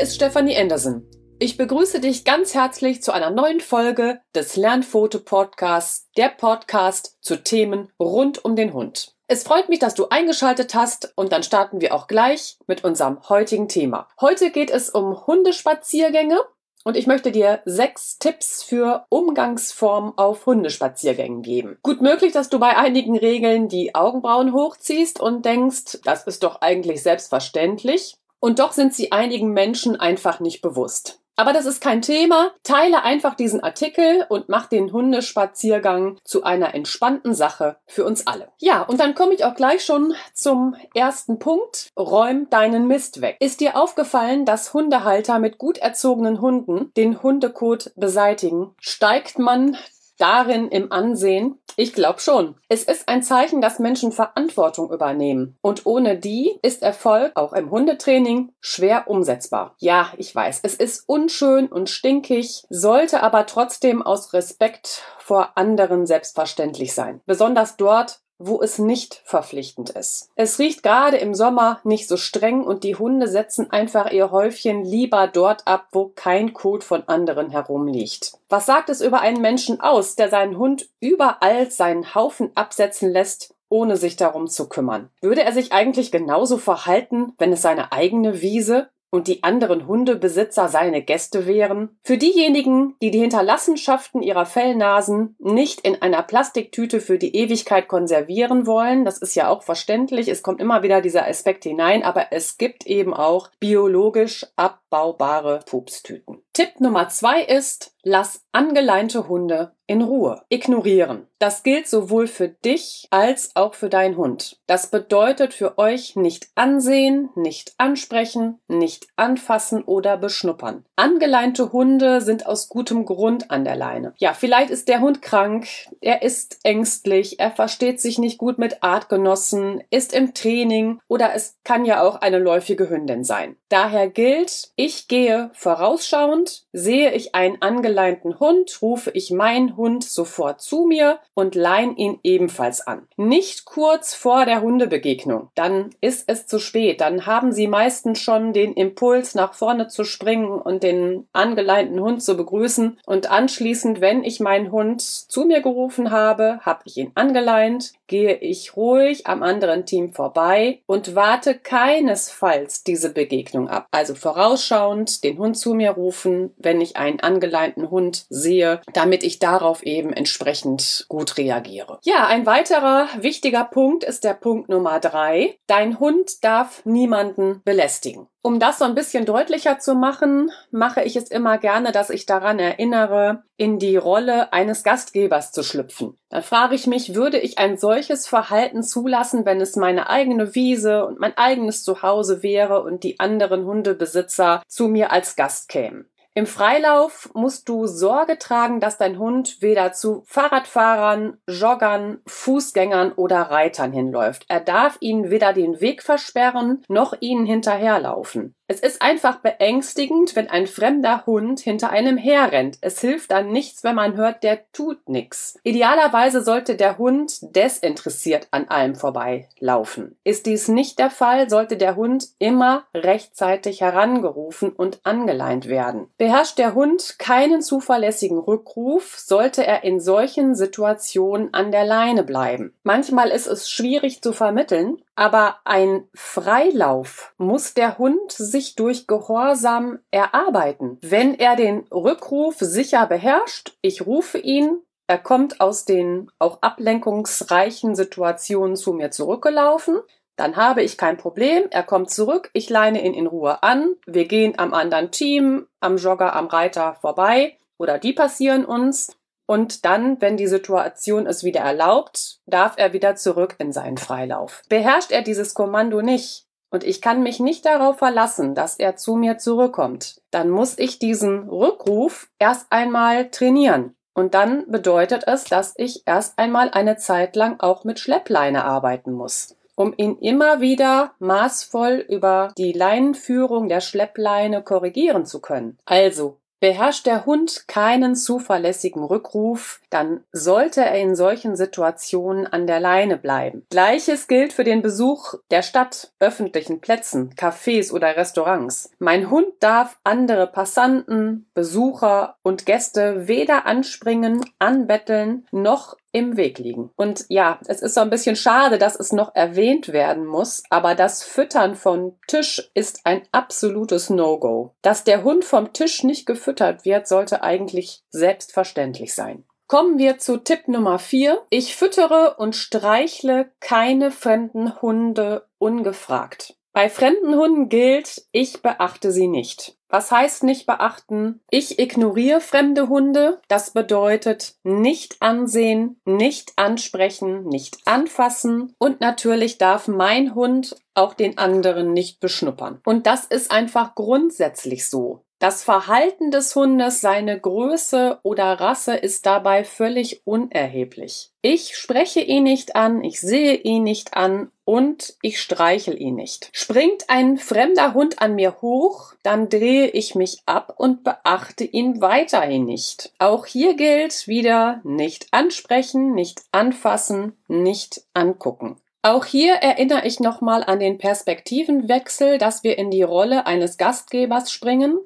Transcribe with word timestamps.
Ist 0.00 0.14
Stefanie 0.14 0.56
Anderson. 0.56 1.04
Ich 1.40 1.56
begrüße 1.56 1.98
dich 1.98 2.24
ganz 2.24 2.54
herzlich 2.54 3.02
zu 3.02 3.10
einer 3.10 3.30
neuen 3.30 3.58
Folge 3.58 4.20
des 4.32 4.54
Lernfoto-Podcasts, 4.54 6.06
der 6.16 6.28
Podcast 6.28 7.16
zu 7.20 7.42
Themen 7.42 7.90
rund 7.98 8.44
um 8.44 8.54
den 8.54 8.74
Hund. 8.74 9.16
Es 9.26 9.42
freut 9.42 9.68
mich, 9.68 9.80
dass 9.80 9.94
du 9.94 10.08
eingeschaltet 10.08 10.76
hast 10.76 11.12
und 11.16 11.32
dann 11.32 11.42
starten 11.42 11.80
wir 11.80 11.92
auch 11.92 12.06
gleich 12.06 12.58
mit 12.68 12.84
unserem 12.84 13.28
heutigen 13.28 13.66
Thema. 13.66 14.06
Heute 14.20 14.52
geht 14.52 14.70
es 14.70 14.88
um 14.88 15.26
Hundespaziergänge 15.26 16.38
und 16.84 16.96
ich 16.96 17.08
möchte 17.08 17.32
dir 17.32 17.60
sechs 17.64 18.20
Tipps 18.20 18.62
für 18.62 19.04
Umgangsformen 19.08 20.12
auf 20.16 20.46
Hundespaziergängen 20.46 21.42
geben. 21.42 21.76
Gut 21.82 22.02
möglich, 22.02 22.32
dass 22.32 22.48
du 22.48 22.60
bei 22.60 22.76
einigen 22.76 23.18
Regeln 23.18 23.68
die 23.68 23.96
Augenbrauen 23.96 24.52
hochziehst 24.52 25.18
und 25.18 25.44
denkst, 25.44 25.98
das 26.04 26.24
ist 26.24 26.44
doch 26.44 26.60
eigentlich 26.60 27.02
selbstverständlich. 27.02 28.16
Und 28.40 28.58
doch 28.58 28.72
sind 28.72 28.94
sie 28.94 29.12
einigen 29.12 29.52
Menschen 29.52 29.98
einfach 29.98 30.40
nicht 30.40 30.62
bewusst. 30.62 31.20
Aber 31.38 31.52
das 31.52 31.66
ist 31.66 31.80
kein 31.80 32.02
Thema. 32.02 32.50
Teile 32.64 33.04
einfach 33.04 33.36
diesen 33.36 33.62
Artikel 33.62 34.26
und 34.28 34.48
mach 34.48 34.66
den 34.66 34.92
Hundespaziergang 34.92 36.18
zu 36.24 36.42
einer 36.42 36.74
entspannten 36.74 37.32
Sache 37.32 37.76
für 37.86 38.04
uns 38.04 38.26
alle. 38.26 38.48
Ja, 38.58 38.82
und 38.82 38.98
dann 38.98 39.14
komme 39.14 39.34
ich 39.34 39.44
auch 39.44 39.54
gleich 39.54 39.84
schon 39.84 40.14
zum 40.34 40.74
ersten 40.96 41.38
Punkt. 41.38 41.90
Räum 41.96 42.50
deinen 42.50 42.88
Mist 42.88 43.20
weg. 43.20 43.36
Ist 43.38 43.60
dir 43.60 43.76
aufgefallen, 43.76 44.46
dass 44.46 44.74
Hundehalter 44.74 45.38
mit 45.38 45.58
gut 45.58 45.78
erzogenen 45.78 46.40
Hunden 46.40 46.90
den 46.96 47.22
Hundekot 47.22 47.92
beseitigen? 47.94 48.74
Steigt 48.80 49.38
man 49.38 49.76
darin 50.18 50.68
im 50.68 50.92
Ansehen? 50.92 51.58
Ich 51.76 51.92
glaube 51.92 52.20
schon. 52.20 52.56
Es 52.68 52.82
ist 52.82 53.08
ein 53.08 53.22
Zeichen, 53.22 53.60
dass 53.60 53.78
Menschen 53.78 54.12
Verantwortung 54.12 54.90
übernehmen. 54.92 55.56
Und 55.62 55.86
ohne 55.86 56.18
die 56.18 56.58
ist 56.62 56.82
Erfolg 56.82 57.32
auch 57.36 57.52
im 57.52 57.70
Hundetraining 57.70 58.52
schwer 58.60 59.08
umsetzbar. 59.08 59.74
Ja, 59.78 60.12
ich 60.16 60.34
weiß, 60.34 60.60
es 60.64 60.74
ist 60.74 61.08
unschön 61.08 61.68
und 61.68 61.88
stinkig, 61.88 62.64
sollte 62.68 63.22
aber 63.22 63.46
trotzdem 63.46 64.02
aus 64.02 64.32
Respekt 64.32 65.02
vor 65.18 65.52
anderen 65.56 66.06
selbstverständlich 66.06 66.94
sein. 66.94 67.20
Besonders 67.26 67.76
dort, 67.76 68.20
wo 68.38 68.62
es 68.62 68.78
nicht 68.78 69.20
verpflichtend 69.24 69.90
ist. 69.90 70.30
Es 70.36 70.58
riecht 70.58 70.82
gerade 70.82 71.16
im 71.16 71.34
Sommer 71.34 71.80
nicht 71.84 72.08
so 72.08 72.16
streng 72.16 72.62
und 72.62 72.84
die 72.84 72.94
Hunde 72.94 73.28
setzen 73.28 73.70
einfach 73.70 74.10
ihr 74.10 74.30
Häufchen 74.30 74.84
lieber 74.84 75.26
dort 75.26 75.66
ab, 75.66 75.88
wo 75.92 76.12
kein 76.14 76.52
Kot 76.52 76.84
von 76.84 77.02
anderen 77.08 77.50
herumliegt. 77.50 78.32
Was 78.48 78.66
sagt 78.66 78.88
es 78.90 79.00
über 79.00 79.20
einen 79.20 79.40
Menschen 79.40 79.80
aus, 79.80 80.14
der 80.14 80.30
seinen 80.30 80.56
Hund 80.56 80.88
überall 81.00 81.70
seinen 81.70 82.14
Haufen 82.14 82.50
absetzen 82.54 83.10
lässt, 83.10 83.54
ohne 83.68 83.96
sich 83.96 84.16
darum 84.16 84.46
zu 84.46 84.68
kümmern? 84.68 85.10
Würde 85.20 85.42
er 85.42 85.52
sich 85.52 85.72
eigentlich 85.72 86.12
genauso 86.12 86.58
verhalten, 86.58 87.34
wenn 87.38 87.52
es 87.52 87.62
seine 87.62 87.92
eigene 87.92 88.40
Wiese 88.40 88.88
und 89.10 89.28
die 89.28 89.42
anderen 89.42 89.86
Hundebesitzer 89.86 90.68
seine 90.68 91.02
Gäste 91.02 91.46
wären? 91.46 91.98
Für 92.04 92.18
diejenigen, 92.18 92.96
die 93.02 93.10
die 93.10 93.20
Hinterlassenschaften 93.20 94.22
ihrer 94.22 94.46
Fellnasen 94.46 95.36
nicht 95.38 95.80
in 95.82 96.00
einer 96.02 96.22
Plastiktüte 96.22 97.00
für 97.00 97.18
die 97.18 97.34
Ewigkeit 97.36 97.88
konservieren 97.88 98.66
wollen, 98.66 99.04
das 99.04 99.18
ist 99.18 99.34
ja 99.34 99.48
auch 99.48 99.62
verständlich, 99.62 100.28
es 100.28 100.42
kommt 100.42 100.60
immer 100.60 100.82
wieder 100.82 101.00
dieser 101.00 101.26
Aspekt 101.26 101.64
hinein, 101.64 102.02
aber 102.02 102.32
es 102.32 102.58
gibt 102.58 102.86
eben 102.86 103.14
auch 103.14 103.50
biologisch 103.60 104.46
abbaubare 104.56 105.60
Pupstüten. 105.66 106.42
Tipp 106.52 106.80
Nummer 106.80 107.08
zwei 107.08 107.42
ist, 107.42 107.94
lass 108.02 108.42
angeleinte 108.52 109.28
Hunde 109.28 109.72
in 109.86 110.02
Ruhe. 110.02 110.42
Ignorieren. 110.48 111.26
Das 111.38 111.62
gilt 111.62 111.86
sowohl 111.86 112.26
für 112.26 112.48
dich 112.48 113.06
als 113.10 113.54
auch 113.54 113.74
für 113.74 113.88
deinen 113.88 114.16
Hund. 114.16 114.58
Das 114.66 114.90
bedeutet 114.90 115.54
für 115.54 115.78
euch 115.78 116.16
nicht 116.16 116.48
ansehen, 116.56 117.30
nicht 117.36 117.74
ansprechen, 117.78 118.58
nicht 118.66 119.06
anfassen 119.16 119.82
oder 119.84 120.16
beschnuppern. 120.16 120.84
Angeleinte 120.96 121.72
Hunde 121.72 122.20
sind 122.20 122.46
aus 122.46 122.68
gutem 122.68 123.04
Grund 123.04 123.50
an 123.50 123.64
der 123.64 123.76
Leine. 123.76 124.14
Ja, 124.16 124.34
vielleicht 124.34 124.70
ist 124.70 124.88
der 124.88 125.00
Hund 125.00 125.22
krank, 125.22 125.68
er 126.00 126.22
ist 126.22 126.58
ängstlich, 126.64 127.38
er 127.38 127.52
versteht 127.52 128.00
sich 128.00 128.18
nicht 128.18 128.36
gut 128.38 128.58
mit 128.58 128.82
Artgenossen, 128.82 129.84
ist 129.90 130.12
im 130.12 130.34
Training 130.34 130.98
oder 131.06 131.34
es 131.34 131.56
kann 131.62 131.84
ja 131.84 132.02
auch 132.02 132.16
eine 132.16 132.38
läufige 132.38 132.90
Hündin 132.90 133.22
sein. 133.22 133.56
Daher 133.68 134.08
gilt, 134.08 134.70
ich 134.76 135.08
gehe 135.08 135.50
vorausschauend, 135.52 136.64
sehe 136.72 137.12
ich 137.12 137.34
einen 137.34 137.60
angeleinten 137.60 138.40
Hund, 138.40 138.78
rufe 138.80 139.10
ich 139.10 139.30
meinen 139.30 139.76
Hund 139.76 140.04
sofort 140.04 140.62
zu 140.62 140.86
mir 140.86 141.18
und 141.34 141.54
leine 141.54 141.92
ihn 141.96 142.18
ebenfalls 142.22 142.86
an. 142.86 143.06
Nicht 143.16 143.66
kurz 143.66 144.14
vor 144.14 144.46
der 144.46 144.62
Hundebegegnung, 144.62 145.50
dann 145.54 145.90
ist 146.00 146.24
es 146.28 146.46
zu 146.46 146.58
spät, 146.58 147.02
dann 147.02 147.26
haben 147.26 147.52
sie 147.52 147.66
meistens 147.66 148.20
schon 148.20 148.54
den 148.54 148.72
Impuls 148.72 149.34
nach 149.34 149.52
vorne 149.52 149.88
zu 149.88 150.04
springen 150.04 150.48
und 150.48 150.82
den 150.82 151.28
angeleinten 151.34 152.00
Hund 152.00 152.22
zu 152.22 152.36
begrüßen. 152.38 152.98
Und 153.04 153.30
anschließend, 153.30 154.00
wenn 154.00 154.24
ich 154.24 154.40
meinen 154.40 154.72
Hund 154.72 155.02
zu 155.02 155.44
mir 155.44 155.60
gerufen 155.60 156.10
habe, 156.10 156.60
habe 156.62 156.80
ich 156.86 156.96
ihn 156.96 157.12
angeleint, 157.14 157.92
gehe 158.08 158.34
ich 158.36 158.76
ruhig 158.76 159.26
am 159.26 159.42
anderen 159.42 159.86
Team 159.86 160.12
vorbei 160.12 160.82
und 160.86 161.14
warte 161.14 161.56
keinesfalls 161.56 162.82
diese 162.82 163.12
Begegnung 163.12 163.68
ab. 163.68 163.86
Also 163.92 164.14
vorausschauend 164.14 165.22
den 165.22 165.38
Hund 165.38 165.56
zu 165.56 165.74
mir 165.74 165.92
rufen, 165.92 166.52
wenn 166.56 166.80
ich 166.80 166.96
einen 166.96 167.20
angeleinten 167.20 167.90
Hund 167.90 168.26
sehe, 168.28 168.80
damit 168.92 169.22
ich 169.22 169.38
darauf 169.38 169.82
eben 169.84 170.12
entsprechend 170.12 171.06
gut 171.08 171.36
reagiere. 171.36 172.00
Ja, 172.02 172.26
ein 172.26 172.46
weiterer 172.46 173.08
wichtiger 173.20 173.64
Punkt 173.64 174.02
ist 174.02 174.24
der 174.24 174.34
Punkt 174.34 174.68
Nummer 174.68 174.98
drei. 174.98 175.58
Dein 175.66 176.00
Hund 176.00 176.42
darf 176.42 176.84
niemanden 176.84 177.60
belästigen. 177.64 178.26
Um 178.48 178.60
das 178.60 178.78
so 178.78 178.86
ein 178.86 178.94
bisschen 178.94 179.26
deutlicher 179.26 179.78
zu 179.78 179.94
machen, 179.94 180.50
mache 180.70 181.02
ich 181.02 181.16
es 181.16 181.30
immer 181.30 181.58
gerne, 181.58 181.92
dass 181.92 182.08
ich 182.08 182.24
daran 182.24 182.58
erinnere, 182.58 183.42
in 183.58 183.78
die 183.78 183.98
Rolle 183.98 184.54
eines 184.54 184.82
Gastgebers 184.84 185.52
zu 185.52 185.62
schlüpfen. 185.62 186.16
Dann 186.30 186.42
frage 186.42 186.74
ich 186.74 186.86
mich, 186.86 187.14
würde 187.14 187.38
ich 187.38 187.58
ein 187.58 187.76
solches 187.76 188.26
Verhalten 188.26 188.82
zulassen, 188.82 189.44
wenn 189.44 189.60
es 189.60 189.76
meine 189.76 190.08
eigene 190.08 190.54
Wiese 190.54 191.04
und 191.04 191.20
mein 191.20 191.36
eigenes 191.36 191.84
Zuhause 191.84 192.42
wäre 192.42 192.82
und 192.82 193.04
die 193.04 193.20
anderen 193.20 193.66
Hundebesitzer 193.66 194.62
zu 194.66 194.88
mir 194.88 195.12
als 195.12 195.36
Gast 195.36 195.68
kämen? 195.68 196.08
Im 196.38 196.46
Freilauf 196.46 197.30
musst 197.34 197.68
du 197.68 197.88
Sorge 197.88 198.38
tragen, 198.38 198.78
dass 198.78 198.96
dein 198.96 199.18
Hund 199.18 199.60
weder 199.60 199.92
zu 199.92 200.22
Fahrradfahrern, 200.24 201.38
Joggern, 201.48 202.20
Fußgängern 202.28 203.10
oder 203.10 203.42
Reitern 203.42 203.90
hinläuft. 203.90 204.44
Er 204.46 204.60
darf 204.60 204.98
ihnen 205.00 205.30
weder 205.30 205.52
den 205.52 205.80
Weg 205.80 206.00
versperren 206.00 206.84
noch 206.86 207.12
ihnen 207.18 207.44
hinterherlaufen. 207.44 208.54
Es 208.70 208.80
ist 208.80 209.00
einfach 209.00 209.36
beängstigend, 209.36 210.36
wenn 210.36 210.50
ein 210.50 210.66
fremder 210.66 211.24
Hund 211.24 211.58
hinter 211.58 211.88
einem 211.88 212.18
herrennt. 212.18 212.76
Es 212.82 213.00
hilft 213.00 213.30
dann 213.30 213.50
nichts, 213.50 213.82
wenn 213.82 213.94
man 213.94 214.18
hört, 214.18 214.42
der 214.42 214.70
tut 214.72 215.08
nichts. 215.08 215.58
Idealerweise 215.62 216.42
sollte 216.42 216.76
der 216.76 216.98
Hund 216.98 217.38
desinteressiert 217.40 218.46
an 218.50 218.68
allem 218.68 218.94
vorbeilaufen. 218.94 220.18
Ist 220.22 220.44
dies 220.44 220.68
nicht 220.68 220.98
der 220.98 221.08
Fall, 221.08 221.48
sollte 221.48 221.78
der 221.78 221.96
Hund 221.96 222.28
immer 222.38 222.84
rechtzeitig 222.94 223.80
herangerufen 223.80 224.70
und 224.70 225.00
angeleint 225.02 225.66
werden. 225.68 226.08
Beherrscht 226.18 226.58
der 226.58 226.74
Hund 226.74 227.18
keinen 227.18 227.62
zuverlässigen 227.62 228.38
Rückruf, 228.38 229.16
sollte 229.16 229.66
er 229.66 229.82
in 229.84 229.98
solchen 229.98 230.54
Situationen 230.54 231.54
an 231.54 231.72
der 231.72 231.86
Leine 231.86 232.22
bleiben. 232.22 232.74
Manchmal 232.82 233.30
ist 233.30 233.46
es 233.46 233.70
schwierig 233.70 234.20
zu 234.20 234.34
vermitteln, 234.34 234.98
aber 235.18 235.56
ein 235.64 236.04
Freilauf 236.14 237.34
muss 237.38 237.74
der 237.74 237.98
Hund 237.98 238.30
sich 238.30 238.76
durch 238.76 239.08
Gehorsam 239.08 239.98
erarbeiten. 240.12 240.98
Wenn 241.02 241.34
er 241.34 241.56
den 241.56 241.80
Rückruf 241.90 242.54
sicher 242.60 243.04
beherrscht, 243.06 243.76
ich 243.82 244.06
rufe 244.06 244.38
ihn, 244.38 244.78
er 245.08 245.18
kommt 245.18 245.60
aus 245.60 245.84
den 245.84 246.30
auch 246.38 246.62
ablenkungsreichen 246.62 247.96
Situationen 247.96 248.76
zu 248.76 248.92
mir 248.92 249.10
zurückgelaufen, 249.10 249.98
dann 250.36 250.54
habe 250.54 250.84
ich 250.84 250.96
kein 250.96 251.16
Problem, 251.16 251.64
er 251.72 251.82
kommt 251.82 252.10
zurück, 252.10 252.50
ich 252.52 252.70
leine 252.70 253.04
ihn 253.04 253.12
in 253.12 253.26
Ruhe 253.26 253.64
an, 253.64 253.96
wir 254.06 254.26
gehen 254.26 254.56
am 254.56 254.72
anderen 254.72 255.10
Team, 255.10 255.66
am 255.80 255.96
Jogger, 255.96 256.36
am 256.36 256.46
Reiter 256.46 256.94
vorbei 257.00 257.56
oder 257.76 257.98
die 257.98 258.12
passieren 258.12 258.64
uns 258.64 259.17
und 259.48 259.86
dann, 259.86 260.20
wenn 260.20 260.36
die 260.36 260.46
Situation 260.46 261.26
es 261.26 261.42
wieder 261.42 261.60
erlaubt, 261.60 262.38
darf 262.44 262.74
er 262.76 262.92
wieder 262.92 263.16
zurück 263.16 263.56
in 263.58 263.72
seinen 263.72 263.96
Freilauf. 263.96 264.62
Beherrscht 264.68 265.10
er 265.10 265.22
dieses 265.22 265.54
Kommando 265.54 266.02
nicht, 266.02 266.44
und 266.70 266.84
ich 266.84 267.00
kann 267.00 267.22
mich 267.22 267.40
nicht 267.40 267.64
darauf 267.64 267.96
verlassen, 267.96 268.54
dass 268.54 268.78
er 268.78 268.96
zu 268.96 269.16
mir 269.16 269.38
zurückkommt, 269.38 270.20
dann 270.30 270.50
muss 270.50 270.78
ich 270.78 270.98
diesen 270.98 271.48
Rückruf 271.48 272.28
erst 272.38 272.66
einmal 272.68 273.30
trainieren. 273.30 273.94
Und 274.12 274.34
dann 274.34 274.70
bedeutet 274.70 275.24
es, 275.26 275.44
dass 275.44 275.72
ich 275.78 276.02
erst 276.04 276.38
einmal 276.38 276.70
eine 276.70 276.98
Zeit 276.98 277.34
lang 277.34 277.58
auch 277.58 277.84
mit 277.84 278.00
Schleppleine 278.00 278.66
arbeiten 278.66 279.12
muss 279.12 279.56
um 279.78 279.94
ihn 279.96 280.16
immer 280.16 280.60
wieder 280.60 281.12
maßvoll 281.20 282.04
über 282.08 282.52
die 282.58 282.72
Leinenführung 282.72 283.68
der 283.68 283.80
Schleppleine 283.80 284.64
korrigieren 284.64 285.24
zu 285.24 285.40
können. 285.40 285.78
Also 285.84 286.36
Beherrscht 286.60 287.06
der 287.06 287.24
Hund 287.24 287.68
keinen 287.68 288.16
zuverlässigen 288.16 289.04
Rückruf, 289.04 289.80
dann 289.90 290.24
sollte 290.32 290.80
er 290.80 290.98
in 290.98 291.14
solchen 291.14 291.54
Situationen 291.54 292.46
an 292.46 292.66
der 292.66 292.80
Leine 292.80 293.16
bleiben. 293.16 293.64
Gleiches 293.70 294.26
gilt 294.26 294.52
für 294.52 294.64
den 294.64 294.82
Besuch 294.82 295.34
der 295.50 295.62
Stadt, 295.62 296.12
öffentlichen 296.18 296.80
Plätzen, 296.80 297.34
Cafés 297.34 297.92
oder 297.92 298.16
Restaurants. 298.16 298.90
Mein 298.98 299.30
Hund 299.30 299.48
darf 299.60 299.98
andere 300.02 300.48
Passanten, 300.48 301.46
Besucher 301.54 302.36
und 302.42 302.66
Gäste 302.66 303.28
weder 303.28 303.66
anspringen, 303.66 304.44
anbetteln 304.58 305.46
noch 305.52 305.96
im 306.12 306.36
Weg 306.36 306.58
liegen. 306.58 306.90
Und 306.96 307.26
ja, 307.28 307.58
es 307.66 307.80
ist 307.82 307.94
so 307.94 308.00
ein 308.00 308.10
bisschen 308.10 308.36
schade, 308.36 308.78
dass 308.78 308.98
es 308.98 309.12
noch 309.12 309.34
erwähnt 309.34 309.88
werden 309.88 310.26
muss, 310.26 310.62
aber 310.70 310.94
das 310.94 311.22
Füttern 311.22 311.74
von 311.74 312.18
Tisch 312.26 312.70
ist 312.74 313.00
ein 313.04 313.22
absolutes 313.32 314.10
No-Go. 314.10 314.74
Dass 314.82 315.04
der 315.04 315.24
Hund 315.24 315.44
vom 315.44 315.72
Tisch 315.72 316.04
nicht 316.04 316.26
gefüttert 316.26 316.84
wird, 316.84 317.06
sollte 317.06 317.42
eigentlich 317.42 318.02
selbstverständlich 318.10 319.14
sein. 319.14 319.44
Kommen 319.66 319.98
wir 319.98 320.18
zu 320.18 320.38
Tipp 320.38 320.66
Nummer 320.66 320.98
4. 320.98 321.42
Ich 321.50 321.76
füttere 321.76 322.36
und 322.38 322.56
streichle 322.56 323.52
keine 323.60 324.10
fremden 324.10 324.80
Hunde 324.80 325.46
ungefragt. 325.58 326.56
Bei 326.72 326.88
fremden 326.88 327.34
Hunden 327.34 327.68
gilt, 327.68 328.22
ich 328.32 328.62
beachte 328.62 329.12
sie 329.12 329.28
nicht. 329.28 329.77
Was 329.88 330.10
heißt 330.10 330.44
nicht 330.44 330.66
beachten? 330.66 331.40
Ich 331.50 331.78
ignoriere 331.78 332.40
fremde 332.40 332.88
Hunde. 332.88 333.40
Das 333.48 333.70
bedeutet 333.70 334.56
nicht 334.62 335.16
ansehen, 335.20 336.00
nicht 336.04 336.52
ansprechen, 336.56 337.44
nicht 337.44 337.78
anfassen 337.86 338.74
und 338.78 339.00
natürlich 339.00 339.56
darf 339.56 339.88
mein 339.88 340.34
Hund 340.34 340.76
auch 340.98 341.14
den 341.14 341.38
anderen 341.38 341.92
nicht 341.92 342.20
beschnuppern. 342.20 342.80
Und 342.84 343.06
das 343.06 343.24
ist 343.24 343.50
einfach 343.50 343.94
grundsätzlich 343.94 344.88
so. 344.88 345.22
Das 345.40 345.62
Verhalten 345.62 346.32
des 346.32 346.56
Hundes, 346.56 347.00
seine 347.00 347.38
Größe 347.38 348.18
oder 348.24 348.54
Rasse 348.54 348.96
ist 348.96 349.24
dabei 349.24 349.62
völlig 349.62 350.26
unerheblich. 350.26 351.30
Ich 351.42 351.76
spreche 351.76 352.20
ihn 352.20 352.42
nicht 352.42 352.74
an, 352.74 353.04
ich 353.04 353.20
sehe 353.20 353.54
ihn 353.54 353.84
nicht 353.84 354.16
an 354.16 354.50
und 354.64 355.14
ich 355.22 355.40
streichel 355.40 356.00
ihn 356.00 356.16
nicht. 356.16 356.50
Springt 356.52 357.04
ein 357.08 357.36
fremder 357.38 357.94
Hund 357.94 358.20
an 358.20 358.34
mir 358.34 358.60
hoch, 358.60 359.12
dann 359.22 359.48
drehe 359.48 359.86
ich 359.86 360.16
mich 360.16 360.42
ab 360.44 360.74
und 360.76 361.04
beachte 361.04 361.62
ihn 361.62 362.00
weiterhin 362.00 362.64
nicht. 362.64 363.12
Auch 363.20 363.46
hier 363.46 363.76
gilt 363.76 364.26
wieder 364.26 364.80
nicht 364.82 365.28
ansprechen, 365.30 366.16
nicht 366.16 366.42
anfassen, 366.50 367.38
nicht 367.46 368.02
angucken. 368.12 368.80
Auch 369.02 369.24
hier 369.24 369.54
erinnere 369.54 370.06
ich 370.06 370.18
nochmal 370.18 370.64
an 370.64 370.80
den 370.80 370.98
Perspektivenwechsel, 370.98 372.38
dass 372.38 372.64
wir 372.64 372.78
in 372.78 372.90
die 372.90 373.02
Rolle 373.02 373.46
eines 373.46 373.78
Gastgebers 373.78 374.50
springen. 374.50 374.98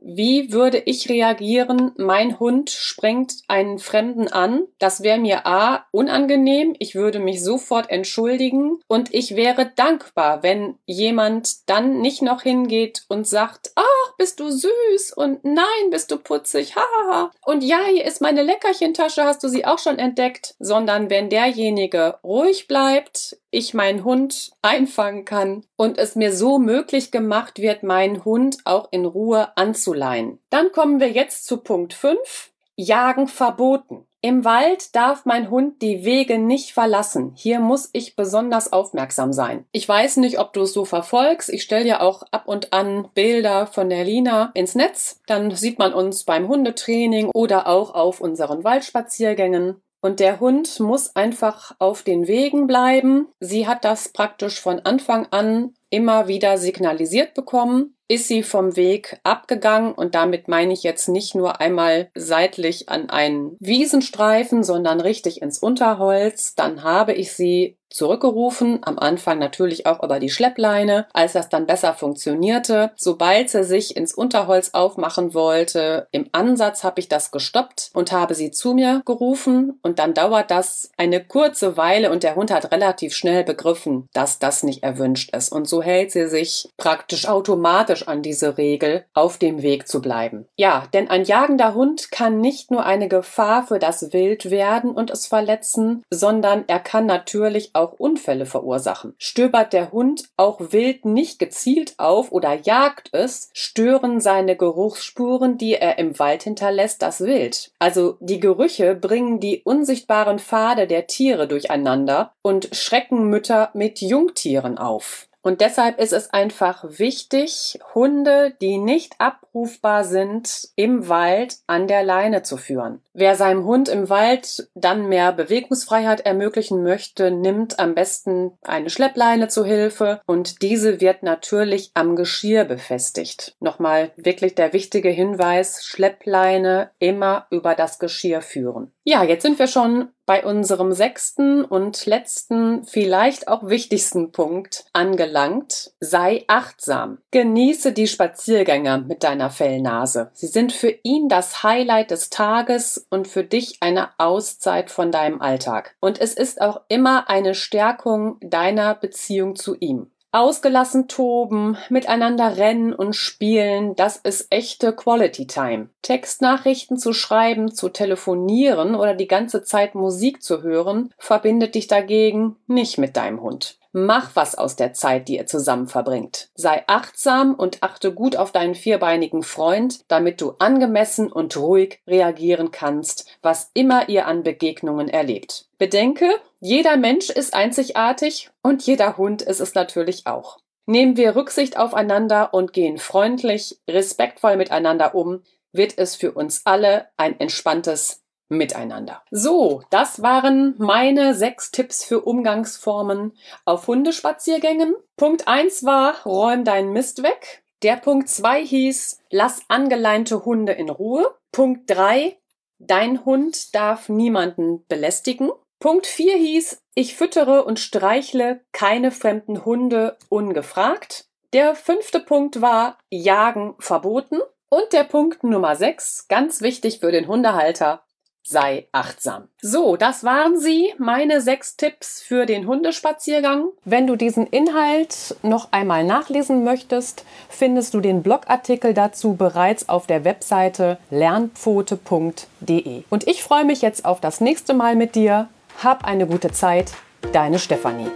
Wie 0.00 0.52
würde 0.52 0.78
ich 0.78 1.08
reagieren? 1.08 1.92
Mein 1.96 2.38
Hund 2.38 2.70
springt 2.70 3.42
einen 3.48 3.78
Fremden 3.78 4.28
an. 4.28 4.62
Das 4.78 5.02
wäre 5.02 5.18
mir 5.18 5.46
A 5.46 5.86
unangenehm. 5.90 6.74
Ich 6.78 6.94
würde 6.94 7.18
mich 7.18 7.42
sofort 7.42 7.90
entschuldigen 7.90 8.78
und 8.86 9.12
ich 9.12 9.34
wäre 9.34 9.72
dankbar, 9.74 10.42
wenn 10.42 10.76
jemand 10.86 11.68
dann 11.68 12.00
nicht 12.00 12.22
noch 12.22 12.42
hingeht 12.42 13.04
und 13.08 13.26
sagt, 13.26 13.72
ach, 13.74 13.84
bist 14.18 14.40
du 14.40 14.50
süß 14.50 15.12
und 15.16 15.44
nein, 15.44 15.90
bist 15.90 16.10
du 16.10 16.18
putzig, 16.18 16.74
hahaha. 16.76 17.30
Und 17.46 17.64
ja, 17.64 17.84
hier 17.86 18.04
ist 18.04 18.20
meine 18.20 18.42
Leckerchentasche, 18.42 19.24
hast 19.24 19.42
du 19.42 19.48
sie 19.48 19.64
auch 19.64 19.78
schon 19.78 19.98
entdeckt? 19.98 20.54
Sondern 20.58 21.08
wenn 21.08 21.30
derjenige 21.30 22.18
ruhig 22.22 22.68
bleibt, 22.68 23.38
ich 23.50 23.72
meinen 23.72 24.04
Hund 24.04 24.50
einfangen 24.60 25.24
kann 25.24 25.64
und 25.76 25.96
es 25.96 26.16
mir 26.16 26.34
so 26.34 26.58
möglich 26.58 27.10
gemacht 27.10 27.60
wird, 27.60 27.82
meinen 27.82 28.24
Hund 28.24 28.58
auch 28.64 28.88
in 28.90 29.06
Ruhe 29.06 29.56
anzuleihen. 29.56 30.40
Dann 30.50 30.72
kommen 30.72 31.00
wir 31.00 31.10
jetzt 31.10 31.46
zu 31.46 31.58
Punkt 31.58 31.94
5. 31.94 32.50
Jagen 32.78 33.26
verboten. 33.26 34.06
Im 34.20 34.44
Wald 34.44 34.96
darf 34.96 35.26
mein 35.26 35.50
Hund 35.50 35.82
die 35.82 36.04
Wege 36.04 36.38
nicht 36.38 36.72
verlassen. 36.72 37.32
Hier 37.36 37.60
muss 37.60 37.90
ich 37.92 38.16
besonders 38.16 38.72
aufmerksam 38.72 39.32
sein. 39.32 39.64
Ich 39.70 39.88
weiß 39.88 40.16
nicht, 40.16 40.40
ob 40.40 40.52
du 40.52 40.62
es 40.62 40.72
so 40.72 40.84
verfolgst. 40.84 41.50
Ich 41.50 41.62
stelle 41.62 41.86
ja 41.86 42.00
auch 42.00 42.22
ab 42.32 42.44
und 42.46 42.72
an 42.72 43.08
Bilder 43.14 43.66
von 43.66 43.88
der 43.88 44.04
Lina 44.04 44.50
ins 44.54 44.74
Netz. 44.74 45.20
Dann 45.26 45.52
sieht 45.52 45.78
man 45.78 45.92
uns 45.92 46.24
beim 46.24 46.48
Hundetraining 46.48 47.30
oder 47.32 47.68
auch 47.68 47.94
auf 47.94 48.20
unseren 48.20 48.64
Waldspaziergängen. 48.64 49.80
Und 50.00 50.20
der 50.20 50.38
Hund 50.38 50.78
muss 50.78 51.16
einfach 51.16 51.74
auf 51.78 52.02
den 52.02 52.28
Wegen 52.28 52.66
bleiben. 52.66 53.28
Sie 53.40 53.66
hat 53.66 53.84
das 53.84 54.08
praktisch 54.08 54.60
von 54.60 54.80
Anfang 54.80 55.26
an 55.30 55.74
immer 55.90 56.28
wieder 56.28 56.58
signalisiert 56.58 57.34
bekommen 57.34 57.94
ist 58.08 58.26
sie 58.26 58.42
vom 58.42 58.74
Weg 58.74 59.20
abgegangen 59.22 59.92
und 59.92 60.14
damit 60.14 60.48
meine 60.48 60.72
ich 60.72 60.82
jetzt 60.82 61.08
nicht 61.08 61.34
nur 61.34 61.60
einmal 61.60 62.10
seitlich 62.14 62.88
an 62.88 63.10
einen 63.10 63.56
Wiesenstreifen, 63.60 64.64
sondern 64.64 65.00
richtig 65.00 65.42
ins 65.42 65.58
Unterholz. 65.58 66.54
Dann 66.54 66.82
habe 66.82 67.12
ich 67.12 67.32
sie 67.32 67.76
zurückgerufen, 67.90 68.80
am 68.82 68.98
Anfang 68.98 69.38
natürlich 69.38 69.86
auch 69.86 70.02
über 70.02 70.20
die 70.20 70.28
Schleppleine, 70.28 71.06
als 71.14 71.32
das 71.32 71.48
dann 71.48 71.66
besser 71.66 71.94
funktionierte. 71.94 72.90
Sobald 72.96 73.48
sie 73.48 73.64
sich 73.64 73.96
ins 73.96 74.12
Unterholz 74.12 74.70
aufmachen 74.74 75.32
wollte, 75.32 76.06
im 76.10 76.28
Ansatz 76.32 76.84
habe 76.84 77.00
ich 77.00 77.08
das 77.08 77.30
gestoppt 77.30 77.90
und 77.94 78.12
habe 78.12 78.34
sie 78.34 78.50
zu 78.50 78.74
mir 78.74 79.00
gerufen 79.06 79.78
und 79.82 79.98
dann 79.98 80.12
dauert 80.12 80.50
das 80.50 80.90
eine 80.98 81.24
kurze 81.24 81.78
Weile 81.78 82.10
und 82.10 82.24
der 82.24 82.36
Hund 82.36 82.50
hat 82.50 82.72
relativ 82.72 83.14
schnell 83.14 83.42
begriffen, 83.42 84.06
dass 84.12 84.38
das 84.38 84.62
nicht 84.62 84.82
erwünscht 84.82 85.34
ist 85.34 85.50
und 85.50 85.66
so 85.66 85.77
hält 85.82 86.12
sie 86.12 86.28
sich 86.28 86.68
praktisch 86.76 87.28
automatisch 87.28 88.06
an 88.06 88.22
diese 88.22 88.58
Regel, 88.58 89.04
auf 89.14 89.38
dem 89.38 89.62
Weg 89.62 89.88
zu 89.88 90.00
bleiben. 90.00 90.46
Ja, 90.56 90.84
denn 90.92 91.08
ein 91.08 91.24
jagender 91.24 91.74
Hund 91.74 92.10
kann 92.10 92.40
nicht 92.40 92.70
nur 92.70 92.84
eine 92.84 93.08
Gefahr 93.08 93.66
für 93.66 93.78
das 93.78 94.12
Wild 94.12 94.50
werden 94.50 94.90
und 94.90 95.10
es 95.10 95.26
verletzen, 95.26 96.04
sondern 96.10 96.64
er 96.66 96.80
kann 96.80 97.06
natürlich 97.06 97.70
auch 97.74 97.92
Unfälle 97.92 98.46
verursachen. 98.46 99.14
Stöbert 99.18 99.72
der 99.72 99.92
Hund 99.92 100.24
auch 100.36 100.58
wild 100.72 101.04
nicht 101.04 101.38
gezielt 101.38 101.94
auf 101.98 102.32
oder 102.32 102.54
jagt 102.54 103.10
es, 103.12 103.50
stören 103.52 104.20
seine 104.20 104.56
Geruchsspuren, 104.56 105.58
die 105.58 105.74
er 105.74 105.98
im 105.98 106.18
Wald 106.18 106.42
hinterlässt, 106.42 107.02
das 107.02 107.20
Wild. 107.20 107.70
Also 107.78 108.16
die 108.20 108.40
Gerüche 108.40 108.94
bringen 108.94 109.40
die 109.40 109.62
unsichtbaren 109.62 110.38
Pfade 110.38 110.86
der 110.86 111.06
Tiere 111.06 111.46
durcheinander 111.46 112.32
und 112.42 112.68
schrecken 112.72 113.28
Mütter 113.28 113.70
mit 113.74 114.00
Jungtieren 114.00 114.78
auf. 114.78 115.27
Und 115.48 115.62
deshalb 115.62 115.98
ist 115.98 116.12
es 116.12 116.30
einfach 116.30 116.84
wichtig, 116.86 117.78
Hunde, 117.94 118.54
die 118.60 118.76
nicht 118.76 119.14
abrufbar 119.16 120.04
sind, 120.04 120.68
im 120.76 121.08
Wald 121.08 121.56
an 121.66 121.88
der 121.88 122.04
Leine 122.04 122.42
zu 122.42 122.58
führen. 122.58 123.00
Wer 123.14 123.34
seinem 123.34 123.64
Hund 123.64 123.88
im 123.88 124.10
Wald 124.10 124.68
dann 124.74 125.08
mehr 125.08 125.32
Bewegungsfreiheit 125.32 126.20
ermöglichen 126.20 126.82
möchte, 126.82 127.30
nimmt 127.30 127.78
am 127.78 127.94
besten 127.94 128.58
eine 128.60 128.90
Schleppleine 128.90 129.48
zu 129.48 129.64
Hilfe 129.64 130.20
und 130.26 130.60
diese 130.60 131.00
wird 131.00 131.22
natürlich 131.22 131.92
am 131.94 132.14
Geschirr 132.14 132.66
befestigt. 132.66 133.56
Nochmal 133.58 134.10
wirklich 134.16 134.54
der 134.54 134.74
wichtige 134.74 135.08
Hinweis, 135.08 135.82
Schleppleine 135.82 136.90
immer 136.98 137.46
über 137.48 137.74
das 137.74 137.98
Geschirr 137.98 138.42
führen. 138.42 138.92
Ja, 139.02 139.24
jetzt 139.24 139.44
sind 139.44 139.58
wir 139.58 139.66
schon 139.66 140.10
bei 140.28 140.44
unserem 140.44 140.92
sechsten 140.92 141.64
und 141.64 142.04
letzten, 142.04 142.84
vielleicht 142.84 143.48
auch 143.48 143.66
wichtigsten 143.66 144.30
Punkt 144.30 144.84
angelangt. 144.92 145.92
Sei 146.00 146.44
achtsam. 146.48 147.16
Genieße 147.30 147.92
die 147.92 148.06
Spaziergänge 148.06 149.06
mit 149.08 149.24
deiner 149.24 149.48
Fellnase. 149.48 150.28
Sie 150.34 150.46
sind 150.46 150.74
für 150.74 150.94
ihn 151.02 151.30
das 151.30 151.62
Highlight 151.62 152.10
des 152.10 152.28
Tages 152.28 153.06
und 153.08 153.26
für 153.26 153.42
dich 153.42 153.78
eine 153.80 154.10
Auszeit 154.18 154.90
von 154.90 155.10
deinem 155.10 155.40
Alltag. 155.40 155.96
Und 155.98 156.20
es 156.20 156.34
ist 156.34 156.60
auch 156.60 156.82
immer 156.88 157.30
eine 157.30 157.54
Stärkung 157.54 158.36
deiner 158.42 158.94
Beziehung 158.96 159.56
zu 159.56 159.76
ihm. 159.80 160.10
Ausgelassen 160.30 161.08
toben, 161.08 161.78
miteinander 161.88 162.58
rennen 162.58 162.92
und 162.92 163.16
spielen, 163.16 163.96
das 163.96 164.18
ist 164.18 164.48
echte 164.50 164.92
Quality 164.92 165.46
Time. 165.46 165.88
Textnachrichten 166.02 166.98
zu 166.98 167.14
schreiben, 167.14 167.74
zu 167.74 167.88
telefonieren 167.88 168.94
oder 168.94 169.14
die 169.14 169.28
ganze 169.28 169.62
Zeit 169.62 169.94
Musik 169.94 170.42
zu 170.42 170.62
hören, 170.62 171.14
verbindet 171.16 171.74
dich 171.74 171.86
dagegen 171.86 172.56
nicht 172.66 172.98
mit 172.98 173.16
deinem 173.16 173.40
Hund. 173.40 173.78
Mach 173.92 174.36
was 174.36 174.54
aus 174.54 174.76
der 174.76 174.92
Zeit, 174.92 175.28
die 175.28 175.36
ihr 175.36 175.46
zusammen 175.46 175.88
verbringt. 175.88 176.50
Sei 176.54 176.84
achtsam 176.86 177.54
und 177.54 177.82
achte 177.82 178.12
gut 178.12 178.36
auf 178.36 178.52
deinen 178.52 178.74
vierbeinigen 178.74 179.42
Freund, 179.42 180.04
damit 180.08 180.42
du 180.42 180.52
angemessen 180.58 181.32
und 181.32 181.56
ruhig 181.56 182.00
reagieren 182.06 182.70
kannst, 182.70 183.26
was 183.40 183.70
immer 183.72 184.10
ihr 184.10 184.26
an 184.26 184.42
Begegnungen 184.42 185.08
erlebt. 185.08 185.68
Bedenke, 185.78 186.28
jeder 186.60 186.96
Mensch 186.96 187.30
ist 187.30 187.54
einzigartig 187.54 188.50
und 188.62 188.82
jeder 188.84 189.16
Hund 189.16 189.42
ist 189.42 189.60
es 189.60 189.74
natürlich 189.74 190.26
auch. 190.26 190.58
Nehmen 190.86 191.16
wir 191.16 191.36
Rücksicht 191.36 191.76
aufeinander 191.76 192.54
und 192.54 192.72
gehen 192.72 192.98
freundlich, 192.98 193.78
respektvoll 193.88 194.56
miteinander 194.56 195.14
um, 195.14 195.42
wird 195.72 195.98
es 195.98 196.16
für 196.16 196.32
uns 196.32 196.62
alle 196.64 197.08
ein 197.16 197.38
entspanntes 197.38 198.22
Miteinander. 198.48 199.22
So, 199.30 199.82
das 199.90 200.22
waren 200.22 200.74
meine 200.78 201.34
sechs 201.34 201.70
Tipps 201.70 202.04
für 202.04 202.22
Umgangsformen 202.22 203.32
auf 203.66 203.86
Hundespaziergängen. 203.86 204.94
Punkt 205.16 205.46
eins 205.46 205.84
war, 205.84 206.24
räum 206.24 206.64
deinen 206.64 206.92
Mist 206.94 207.22
weg. 207.22 207.62
Der 207.82 207.96
Punkt 207.96 208.28
2 208.28 208.64
hieß, 208.64 209.20
lass 209.30 209.62
angeleinte 209.68 210.44
Hunde 210.44 210.72
in 210.72 210.88
Ruhe. 210.88 211.32
Punkt 211.52 211.90
3, 211.90 212.36
dein 212.78 213.24
Hund 213.24 213.74
darf 213.74 214.08
niemanden 214.08 214.84
belästigen. 214.88 215.50
Punkt 215.80 216.06
4 216.06 216.36
hieß, 216.36 216.82
ich 216.94 217.14
füttere 217.14 217.64
und 217.64 217.78
streichle 217.78 218.60
keine 218.72 219.12
fremden 219.12 219.64
Hunde 219.64 220.16
ungefragt. 220.28 221.26
Der 221.52 221.76
fünfte 221.76 222.18
Punkt 222.18 222.60
war, 222.60 222.98
jagen 223.10 223.76
verboten. 223.78 224.40
Und 224.70 224.92
der 224.92 225.04
Punkt 225.04 225.44
Nummer 225.44 225.76
6, 225.76 226.26
ganz 226.28 226.60
wichtig 226.60 226.98
für 226.98 227.12
den 227.12 227.28
Hundehalter, 227.28 228.02
sei 228.42 228.88
achtsam. 228.92 229.48
So, 229.62 229.96
das 229.96 230.24
waren 230.24 230.58
sie, 230.58 230.92
meine 230.98 231.40
sechs 231.40 231.76
Tipps 231.76 232.20
für 232.22 232.44
den 232.44 232.66
Hundespaziergang. 232.66 233.68
Wenn 233.84 234.06
du 234.06 234.16
diesen 234.16 234.46
Inhalt 234.46 235.36
noch 235.42 235.70
einmal 235.70 236.02
nachlesen 236.02 236.64
möchtest, 236.64 237.24
findest 237.48 237.94
du 237.94 238.00
den 238.00 238.22
Blogartikel 238.22 238.94
dazu 238.94 239.34
bereits 239.34 239.88
auf 239.88 240.06
der 240.06 240.24
Webseite 240.24 240.98
lernpfote.de. 241.10 243.04
Und 243.10 243.28
ich 243.28 243.42
freue 243.42 243.64
mich 243.64 243.80
jetzt 243.80 244.04
auf 244.04 244.20
das 244.20 244.40
nächste 244.40 244.74
Mal 244.74 244.96
mit 244.96 245.14
dir. 245.14 245.48
Hab 245.80 246.04
eine 246.04 246.26
gute 246.26 246.50
Zeit, 246.50 246.92
deine 247.32 247.60
Stefanie. 247.60 248.10